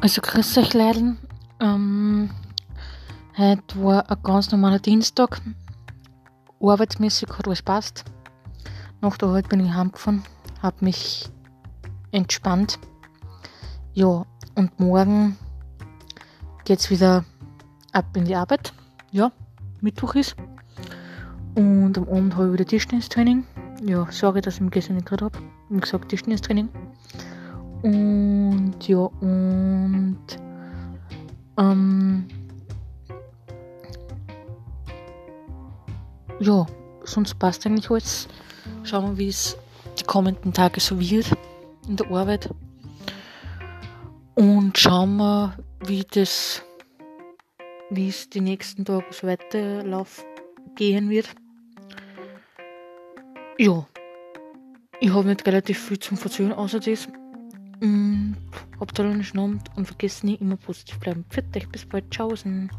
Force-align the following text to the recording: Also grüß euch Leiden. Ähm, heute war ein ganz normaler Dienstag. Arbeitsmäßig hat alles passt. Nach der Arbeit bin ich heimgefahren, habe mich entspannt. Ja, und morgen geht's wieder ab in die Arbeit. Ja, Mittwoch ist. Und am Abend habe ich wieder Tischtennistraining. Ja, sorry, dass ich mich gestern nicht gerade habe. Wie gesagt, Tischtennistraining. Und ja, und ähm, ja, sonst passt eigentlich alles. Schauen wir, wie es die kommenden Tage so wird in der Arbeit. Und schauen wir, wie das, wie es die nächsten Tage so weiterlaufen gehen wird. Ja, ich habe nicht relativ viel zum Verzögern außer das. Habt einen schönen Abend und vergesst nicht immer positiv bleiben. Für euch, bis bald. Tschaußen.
Also 0.00 0.20
grüß 0.20 0.58
euch 0.58 0.74
Leiden. 0.74 1.18
Ähm, 1.58 2.30
heute 3.36 3.82
war 3.82 4.10
ein 4.10 4.22
ganz 4.22 4.52
normaler 4.52 4.78
Dienstag. 4.78 5.40
Arbeitsmäßig 6.60 7.30
hat 7.30 7.46
alles 7.46 7.62
passt. 7.62 8.04
Nach 9.00 9.16
der 9.16 9.28
Arbeit 9.28 9.48
bin 9.48 9.64
ich 9.64 9.72
heimgefahren, 9.72 10.22
habe 10.62 10.84
mich 10.84 11.30
entspannt. 12.12 12.78
Ja, 13.94 14.26
und 14.54 14.78
morgen 14.78 15.38
geht's 16.64 16.90
wieder 16.90 17.24
ab 17.92 18.04
in 18.16 18.26
die 18.26 18.36
Arbeit. 18.36 18.74
Ja, 19.12 19.32
Mittwoch 19.80 20.14
ist. 20.14 20.36
Und 21.54 21.96
am 21.96 22.08
Abend 22.08 22.36
habe 22.36 22.48
ich 22.48 22.52
wieder 22.52 22.66
Tischtennistraining. 22.66 23.44
Ja, 23.82 24.06
sorry, 24.10 24.42
dass 24.42 24.56
ich 24.56 24.60
mich 24.60 24.72
gestern 24.72 24.96
nicht 24.96 25.06
gerade 25.06 25.24
habe. 25.24 25.38
Wie 25.70 25.80
gesagt, 25.80 26.10
Tischtennistraining. 26.10 26.68
Und 27.82 28.65
ja, 28.82 28.98
und 28.98 30.18
ähm, 31.58 32.26
ja, 36.40 36.66
sonst 37.04 37.38
passt 37.38 37.66
eigentlich 37.66 37.90
alles. 37.90 38.28
Schauen 38.84 39.12
wir, 39.12 39.18
wie 39.18 39.28
es 39.28 39.56
die 39.98 40.04
kommenden 40.04 40.52
Tage 40.52 40.80
so 40.80 41.00
wird 41.00 41.30
in 41.88 41.96
der 41.96 42.10
Arbeit. 42.10 42.50
Und 44.34 44.76
schauen 44.76 45.16
wir, 45.16 45.56
wie 45.86 46.04
das, 46.10 46.62
wie 47.90 48.08
es 48.08 48.28
die 48.28 48.40
nächsten 48.40 48.84
Tage 48.84 49.06
so 49.10 49.26
weiterlaufen 49.26 50.24
gehen 50.74 51.08
wird. 51.08 51.28
Ja, 53.58 53.86
ich 55.00 55.10
habe 55.12 55.28
nicht 55.28 55.46
relativ 55.46 55.80
viel 55.80 55.98
zum 55.98 56.18
Verzögern 56.18 56.52
außer 56.52 56.80
das. 56.80 57.08
Habt 58.80 59.00
einen 59.00 59.24
schönen 59.24 59.44
Abend 59.44 59.70
und 59.76 59.86
vergesst 59.86 60.24
nicht 60.24 60.40
immer 60.40 60.56
positiv 60.56 60.98
bleiben. 60.98 61.24
Für 61.30 61.42
euch, 61.54 61.68
bis 61.68 61.86
bald. 61.86 62.10
Tschaußen. 62.10 62.70